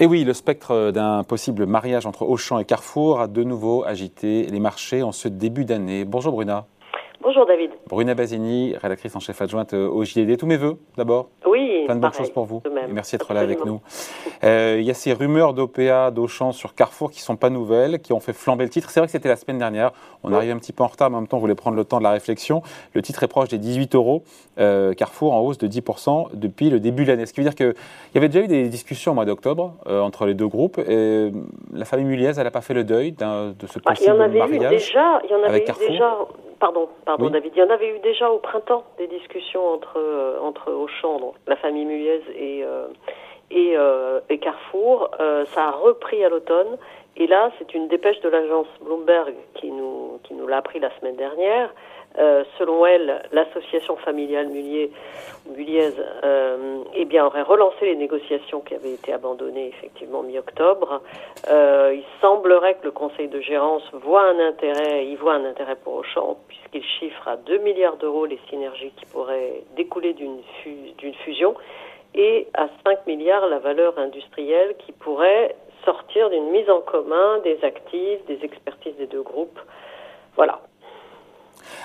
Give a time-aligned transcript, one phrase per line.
[0.00, 4.46] Et oui, le spectre d'un possible mariage entre Auchan et Carrefour a de nouveau agité
[4.46, 6.04] les marchés en ce début d'année.
[6.04, 6.66] Bonjour Bruna.
[7.20, 7.72] Bonjour David.
[7.88, 10.36] Bruna Basini, rédactrice en chef adjointe au JD.
[10.36, 11.28] Tous mes voeux d'abord.
[11.46, 11.82] Oui.
[11.84, 12.62] Plein de bonnes choses pour vous.
[12.90, 13.80] merci d'être là avec nous.
[14.44, 18.00] Euh, il y a ces rumeurs d'OPA, d'Auchan sur Carrefour qui ne sont pas nouvelles,
[18.00, 18.90] qui ont fait flamber le titre.
[18.90, 19.92] C'est vrai que c'était la semaine dernière.
[20.22, 21.84] On arrive un petit peu en retard, mais en même temps, on voulait prendre le
[21.84, 22.62] temps de la réflexion.
[22.94, 24.22] Le titre est proche des 18 euros.
[24.58, 27.26] Euh, Carrefour en hausse de 10% depuis le début de l'année.
[27.26, 27.74] Ce qui veut dire qu'il
[28.14, 30.78] y avait déjà eu des discussions au mois d'octobre euh, entre les deux groupes.
[30.78, 31.32] Et
[31.72, 34.10] la famille Muliez, elle n'a pas fait le deuil de ce possible ah, il y
[34.10, 36.16] en avait mariage eu déjà, il y en avait eu déjà
[36.60, 37.52] Pardon, pardon David.
[37.54, 41.34] Il y en avait eu déjà au printemps des discussions entre, euh, entre Auchan, donc
[41.46, 42.88] la famille Muliez et, euh,
[43.50, 45.10] et, euh, et, Carrefour.
[45.18, 46.76] ça a repris à l'automne.
[47.16, 50.90] Et là, c'est une dépêche de l'agence Bloomberg qui nous, qui nous l'a appris la
[50.98, 51.72] semaine dernière.
[52.18, 54.90] Euh, selon elle, l'association familiale Mulier,
[55.54, 55.92] Muliez
[56.24, 61.02] euh, eh bien, aurait relancé les négociations qui avaient été abandonnées effectivement mi-octobre.
[61.48, 65.76] Euh, il semblerait que le conseil de gérance voit un intérêt, il voit un intérêt
[65.76, 71.54] pour Auchan, puisqu'il chiffre à 2 milliards d'euros les synergies qui pourraient découler d'une fusion
[72.14, 77.58] et à 5 milliards la valeur industrielle qui pourrait sortir d'une mise en commun des
[77.62, 79.60] actifs, des expertises des deux groupes.
[80.38, 80.60] Voilà.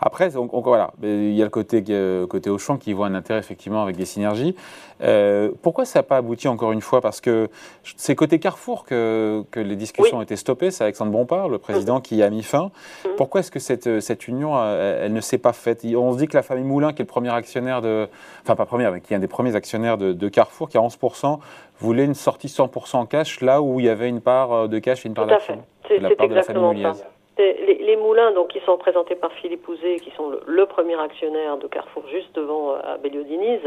[0.00, 3.40] Après, donc, voilà, il y a le côté, euh, côté Auchan qui voit un intérêt
[3.40, 4.54] effectivement avec des synergies.
[5.02, 7.00] Euh, pourquoi ça n'a pas abouti encore une fois?
[7.00, 7.48] Parce que
[7.96, 10.70] c'est côté Carrefour que, que les discussions ont été stoppées.
[10.70, 12.70] C'est Alexandre Bompard, le président, qui a mis fin.
[13.16, 15.84] Pourquoi est-ce que cette, cette union, euh, elle, ne s'est pas faite?
[15.84, 18.08] On se dit que la famille Moulin, qui est le premier actionnaire de.
[18.42, 20.80] Enfin, pas premier, mais qui est un des premiers actionnaires de, de Carrefour, qui a
[20.80, 21.38] 11%,
[21.80, 25.04] voulait une sortie 100% en cash, là où il y avait une part de cash
[25.04, 25.62] et une part d'action.
[25.88, 27.04] C'est exactement ça
[27.38, 31.66] les, moulins donc, qui sont représentés par Philippe Ouzet, qui sont le, premier actionnaire de
[31.66, 33.60] Carrefour juste devant euh, Abelio-Diniz,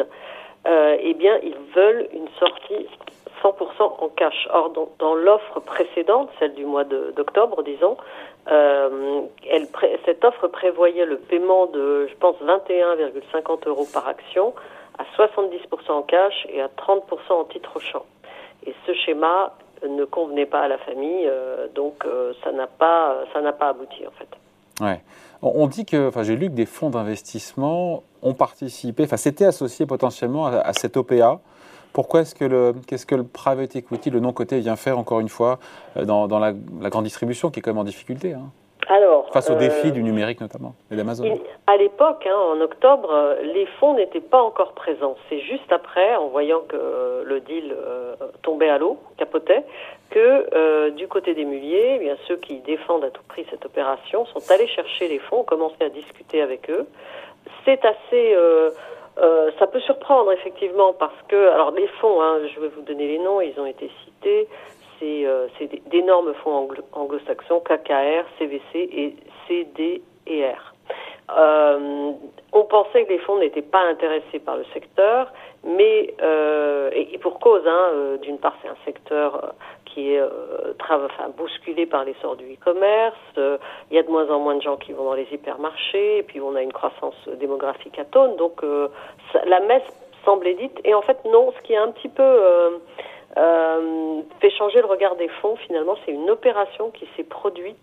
[0.68, 2.88] euh, eh bien, ils veulent une sortie
[3.44, 4.48] 100% en cash.
[4.54, 7.98] Or, dans, l'offre précédente, celle du mois d'octobre, disons,
[8.52, 9.22] euh,
[10.06, 14.54] cette offre prévoyait le paiement de, je pense, 21,50 euros par action,
[15.00, 18.06] à 70% en cash et à 30% en titre champ.
[18.66, 19.54] Et ce schéma
[19.88, 24.12] ne convenait pas à la famille, euh, donc euh, ça n'a pas, pas abouti en
[24.12, 24.84] fait.
[24.84, 25.02] Ouais.
[25.44, 29.88] On dit que, enfin, j'ai lu que des fonds d'investissement ont participé, enfin, s'étaient associés
[29.88, 31.40] potentiellement à, cette OPA.
[31.94, 35.60] Pourquoi est-ce que le, que le private equity, le non-côté, vient faire encore une fois
[35.98, 38.52] euh, dans, dans la, grande distribution qui est quand même en difficulté hein?
[39.34, 41.40] Face au défi euh, du numérique notamment, et d'Amazon.
[41.68, 45.16] À l'époque, hein, en octobre, les fonds n'étaient pas encore présents.
[45.30, 49.64] C'est juste après, en voyant que le deal euh, tombait à l'eau, capotait,
[50.10, 53.66] que euh, du côté des muliers, eh bien, ceux qui défendent à tout prix cette
[53.66, 56.86] opération sont allés chercher les fonds, ont commencé à discuter avec eux.
[57.66, 58.36] C'est assez...
[59.60, 63.20] ça peut surprendre effectivement parce que, alors les fonds, hein, je vais vous donner les
[63.20, 64.81] noms, ils ont été cités, euh,
[65.58, 69.16] c'est d'énormes fonds anglo-saxons, KKR, CVC et
[69.48, 70.74] CDR.
[71.38, 72.12] Euh,
[72.52, 75.32] on pensait que les fonds n'étaient pas intéressés par le secteur,
[75.64, 79.54] mais euh, et, pour cause, hein, euh, d'une part c'est un secteur
[79.86, 80.24] qui est
[81.38, 84.94] bousculé par l'essor du e-commerce, il y a de moins en moins de gens qui
[84.94, 88.62] vont dans les hypermarchés, et puis on a une croissance démographique à tonne, donc
[89.46, 89.84] la messe
[90.26, 92.78] semblait dite, et en fait non, ce qui est un petit peu euh,
[93.36, 95.56] fait changer le regard des fonds.
[95.68, 97.78] Finalement, c'est une opération qui s'est produite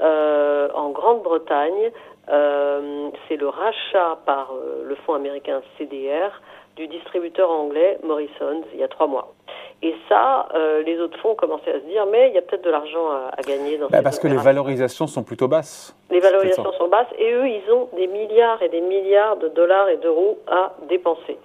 [0.00, 1.92] euh, en Grande-Bretagne.
[2.28, 6.40] Euh, c'est le rachat par euh, le fonds américain CDR
[6.76, 9.34] du distributeur anglais Morrison's il y a trois mois.
[9.82, 12.62] Et ça, euh, les autres fonds commençaient à se dire, mais il y a peut-être
[12.62, 15.96] de l'argent à, à, gagner dans bah Parce que les valorisations sont plutôt basses.
[16.10, 19.88] Les valorisations sont basses et eux, ils ont des milliards et des milliards de dollars
[19.88, 21.38] et d'euros à dépenser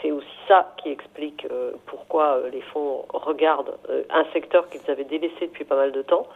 [0.00, 4.88] c'est aussi ça qui explique euh, pourquoi euh, les fonds regardent euh, un secteur qu'ils
[4.90, 6.26] avaient délaissé depuis pas mal de temps.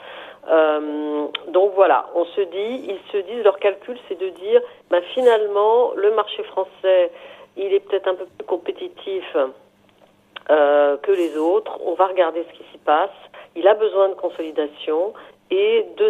[1.49, 4.61] donc voilà, on se dit, ils se disent, leur calcul, c'est de dire,
[4.91, 7.11] ben, finalement, le marché français,
[7.57, 9.37] il est peut-être un peu plus compétitif
[10.49, 11.79] que les autres.
[11.85, 13.11] On va regarder ce qui s'y passe.
[13.55, 15.13] Il a besoin de consolidation.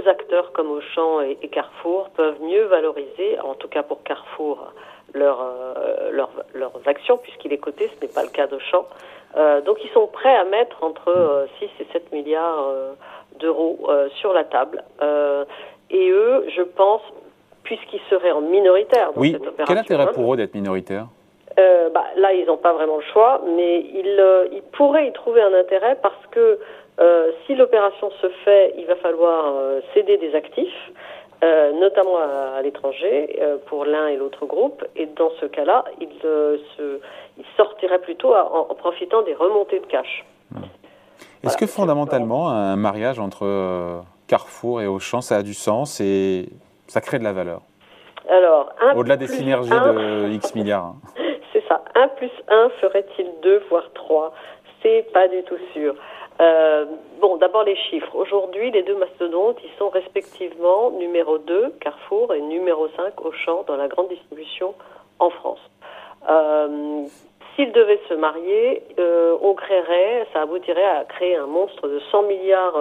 [0.00, 4.73] Deux acteurs comme Auchan et, Carrefour peuvent mieux valoriser, en tout cas pour Carrefour,
[5.14, 6.11] leur, euh,
[6.55, 8.87] leurs actions, puisqu'il est coté, ce n'est pas le cas d'Auchan.
[9.37, 12.93] Euh, donc ils sont prêts à mettre entre 6 euh, et 7 milliards euh,
[13.38, 13.88] d'euros
[14.20, 14.82] sur la table.
[15.91, 17.03] et eux, je pense,
[17.62, 19.32] puisqu'ils seraient en minoritaire dans oui.
[19.32, 19.67] cette opération...
[19.67, 21.06] Quel intérêt pour eux d'être minoritaires
[21.56, 25.55] bah, Là, ils n'ont pas vraiment le choix, mais ils, ils pourraient y trouver un
[25.55, 26.58] intérêt parce que
[27.47, 29.55] si l'opération se fait, il va falloir
[29.94, 30.91] céder des actifs.
[31.43, 34.85] Euh, notamment à, l'étranger, euh, pour l'un et l'autre groupe.
[34.94, 36.58] Et dans ce cas-là, il, euh,
[37.38, 40.26] il sortirait plutôt en, profitant des remontées de cash.
[41.43, 46.50] Est-ce que fondamentalement, un mariage entre Carrefour et Auchan, ça a du sens et
[46.88, 47.62] ça crée de la valeur?
[48.29, 50.85] Alors, Au-delà des synergies de X milliards.
[50.85, 50.96] Hein.
[51.55, 51.82] C'est ça.
[51.94, 54.35] 1 plus 1 ferait-il 2, voire 3
[54.82, 55.94] C'est pas du tout sûr.
[56.41, 56.87] Euh,
[57.21, 58.15] bon, d'abord les chiffres.
[58.15, 63.77] Aujourd'hui, les deux mastodontes, ils sont respectivement numéro 2, Carrefour, et numéro 5, Auchan, dans
[63.77, 64.75] la grande distribution
[65.19, 65.61] en France.
[66.29, 67.05] Euh,
[67.57, 72.23] S'ils devaient se marier, euh, on créerait, ça aboutirait à créer un monstre de 100
[72.23, 72.79] milliards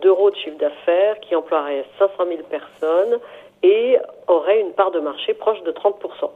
[0.00, 3.18] d'euros de chiffre d'affaires qui emploierait 500 000 personnes
[3.64, 3.98] et
[4.28, 6.30] aurait une part de marché proche de 30%.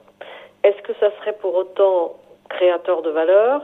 [0.64, 2.17] Est-ce que ça serait pour autant
[2.49, 3.62] créateur de valeur?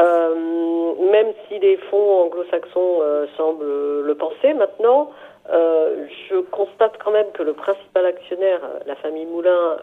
[0.00, 5.10] Euh, même si les fonds anglo-saxons euh, semblent le penser maintenant,
[5.50, 9.76] euh, je constate quand même que le principal actionnaire, la famille Moulin,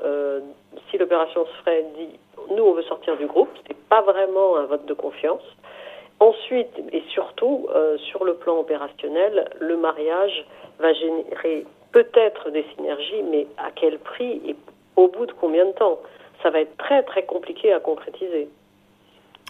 [0.89, 2.09] si l'opération se ferait, dit
[2.55, 3.49] nous on veut sortir du groupe.
[3.67, 5.43] C'est pas vraiment un vote de confiance.
[6.19, 7.67] Ensuite et surtout
[7.97, 10.45] sur le plan opérationnel, le mariage
[10.79, 14.55] va générer peut-être des synergies, mais à quel prix et
[14.95, 15.99] au bout de combien de temps?
[16.43, 18.49] Ça va être très très compliqué à concrétiser.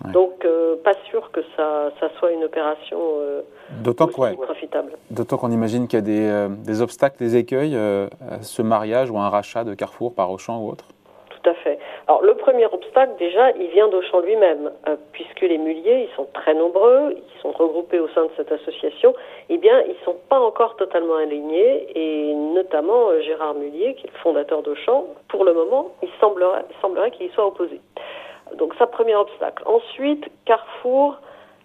[0.09, 3.41] Donc, euh, pas sûr que ça, ça, soit une opération euh,
[3.83, 4.93] D'autant profitable.
[5.11, 9.11] D'autant qu'on imagine qu'il y a des, euh, des, obstacles, des écueils à ce mariage
[9.11, 10.85] ou un rachat de Carrefour par Auchan ou autre
[11.29, 11.77] Tout à fait.
[12.07, 14.71] Alors, le premier obstacle, déjà, il vient d'Auchan lui-même,
[15.13, 19.13] puisque les muliers, ils sont très nombreux, ils sont regroupés au sein de cette association,
[19.49, 24.11] eh bien, ils ne sont pas encore totalement alignés, et notamment Gérard Mullier, qui est
[24.11, 27.79] le fondateur d'Auchan, pour le moment, il semblerait, il semblerait qu'il y soit opposé.
[28.57, 29.63] Donc ça, premier obstacle.
[29.65, 31.17] Ensuite, Carrefour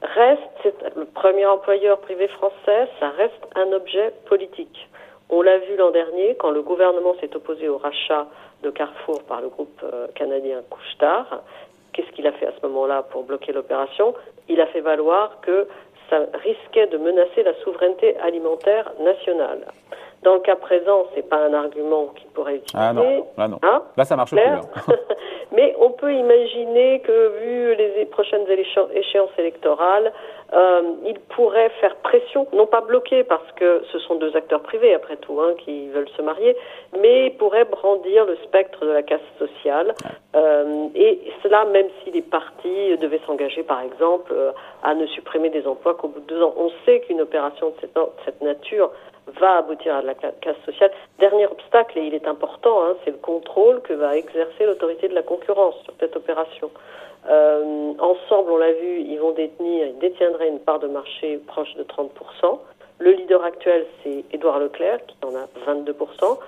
[0.03, 4.89] reste, c'est le premier employeur privé français, ça reste un objet politique.
[5.29, 8.27] On l'a vu l'an dernier quand le gouvernement s'est opposé au rachat
[8.63, 11.43] de Carrefour par le groupe euh, canadien Couchetard.
[11.93, 14.15] Qu'est-ce qu'il a fait à ce moment-là pour bloquer l'opération?
[14.49, 15.67] Il a fait valoir que
[16.09, 19.67] ça risquait de menacer la souveraineté alimentaire nationale.
[20.23, 22.79] Dans le cas présent, c'est pas un argument qui pourrait utiliser.
[22.79, 23.59] Ah non, là non.
[23.63, 23.83] Hein?
[23.97, 24.41] Là ça marche plus.
[25.79, 28.47] On peut imaginer que, vu les prochaines
[28.95, 30.13] échéances électorales,
[30.53, 34.95] euh, il pourrait faire pression, non pas bloquer parce que ce sont deux acteurs privés
[34.95, 36.57] après tout hein, qui veulent se marier,
[37.01, 39.95] mais il pourrait brandir le spectre de la casse sociale.
[40.37, 44.33] Euh, et cela même si les partis devaient s'engager par exemple
[44.83, 46.55] à ne supprimer des emplois qu'au bout de deux ans.
[46.57, 47.89] On sait qu'une opération de
[48.25, 48.91] cette nature
[49.39, 50.91] va aboutir à la casse sociale.
[51.19, 55.15] Dernier obstacle, et il est important, hein, c'est le contrôle que va exercer l'autorité de
[55.15, 56.71] la concurrence sur cette opération.
[57.29, 61.75] Euh, ensemble, on l'a vu, ils vont détenir, ils détiendraient une part de marché proche
[61.75, 62.59] de 30%.
[62.99, 66.39] Le leader actuel, c'est Édouard Leclerc, qui en a 22%.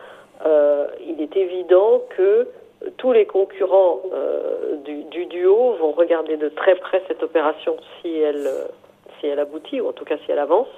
[0.46, 2.48] Euh, il est évident que
[2.96, 8.16] tous les concurrents euh, du, du, duo vont regarder de très près cette opération si
[8.20, 8.48] elle,
[9.18, 10.68] si elle aboutit, ou en tout cas si elle avance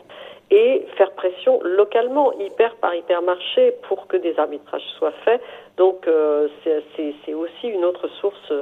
[0.50, 5.40] et faire pression localement, hyper par hypermarché, pour que des arbitrages soient faits.
[5.76, 8.52] Donc euh, c'est aussi une autre source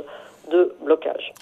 [0.50, 1.32] de blocage.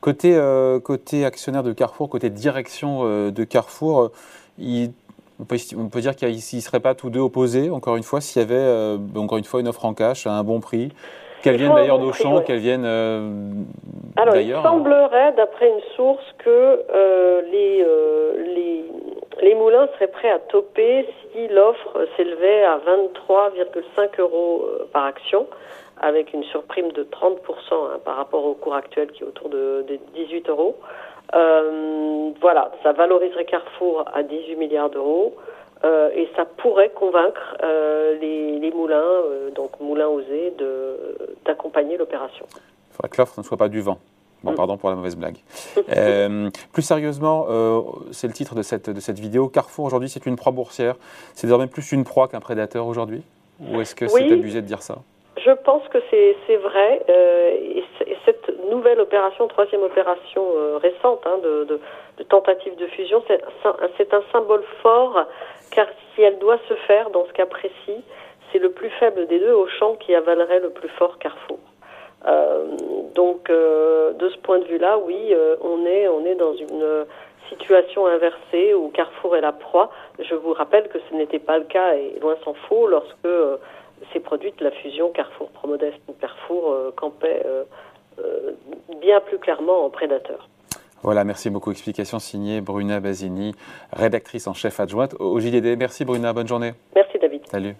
[0.00, 4.10] Côté, euh, côté actionnaire de Carrefour, côté direction euh, de Carrefour,
[4.58, 4.92] il,
[5.40, 8.20] on, peut, on, peut, dire qu'ils ne seraient pas tous deux opposés, encore une fois,
[8.20, 10.92] s'il y avait encore une fois une offre en cash à un bon prix
[11.42, 12.86] qu'elle vienne d'ailleurs d'Auchan, qu'elle vienne
[14.16, 16.80] Alors, il semblerait, d'après une source, que
[17.50, 17.84] les,
[18.54, 18.84] les
[19.44, 25.46] les moulins seraient prêts à toper si l'offre s'élevait à 23,5 euros euh, par action,
[26.00, 27.36] avec une surprime de 30%
[27.72, 29.84] hein, par rapport au cours actuel qui est autour de,
[30.14, 30.76] 18 euros.
[31.34, 35.36] Euh, voilà, ça valoriserait Carrefour à 18 milliards d'euros.
[35.84, 37.58] Euh, et ça pourrait convaincre
[38.20, 39.20] les, moulins,
[39.54, 40.54] donc moulins osés,
[41.44, 42.46] d'accompagner l'opération.
[42.54, 43.98] Il faudrait que l'offre ne soit pas du vent.
[44.44, 44.56] Bon, mm.
[44.56, 45.36] pardon pour la mauvaise blague.
[45.96, 47.80] Euh, plus sérieusement, euh,
[48.12, 49.48] c'est le titre de cette, de cette vidéo.
[49.48, 50.96] Carrefour, aujourd'hui, c'est une proie boursière.
[51.34, 53.22] C'est désormais plus une proie qu'un prédateur aujourd'hui?
[53.60, 54.98] Ou est-ce que c'est abusé de dire ça?
[55.36, 57.02] Je pense que c'est vrai.
[57.08, 57.84] Euh, et,
[58.24, 60.42] cette nouvelle opération, troisième opération
[60.80, 61.78] récente hein, de,
[62.18, 65.26] de, tentative de fusion, c'est un symbole fort,
[65.70, 68.02] car si elle doit se faire dans ce cas précis,
[68.50, 71.58] c'est le plus faible des deux au champ qui avalerait le plus fort Carrefour.
[72.26, 72.76] Euh,
[73.14, 77.06] donc, euh, de ce point de vue-là, oui, euh, on est on est dans une
[77.48, 79.90] situation inversée où Carrefour est la proie.
[80.18, 83.28] Je vous rappelle que ce n'était pas le cas, et loin s'en faut, lorsque
[84.12, 87.42] s'est produite la fusion Carrefour-Promodest ou Carrefour campait
[89.00, 90.48] bien plus clairement en prédateur.
[91.02, 91.70] Voilà, merci beaucoup.
[91.70, 93.54] Explication signée Bruna Basini,
[93.92, 95.76] rédactrice en chef adjointe au JDD.
[95.78, 96.72] Merci Bruna, bonne journée.
[96.94, 97.46] Merci David.
[97.46, 97.76] Salut.